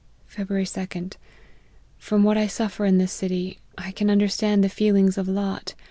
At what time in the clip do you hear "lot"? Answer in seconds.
5.27-5.75